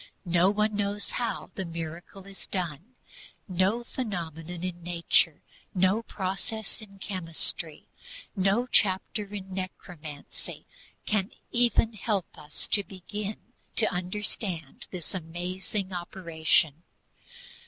No 0.25 0.49
one 0.49 0.75
knows 0.75 1.11
how 1.11 1.51
the 1.53 1.63
miracle 1.63 2.25
is 2.25 2.47
done. 2.47 2.95
No 3.47 3.83
phenomenon 3.83 4.63
in 4.63 4.81
nature, 4.81 5.43
no 5.75 6.01
process 6.01 6.81
in 6.81 6.97
chemistry, 6.97 7.85
no 8.35 8.65
chapter 8.65 9.25
in 9.31 9.53
necromancy 9.53 10.65
can 11.05 11.29
ever 11.55 11.85
help 11.95 12.35
us 12.35 12.65
to 12.69 12.83
begin 12.83 13.53
to 13.75 13.85
understand 13.93 14.87
this 14.89 15.13
amazing 15.13 15.93
operation. 15.93 16.81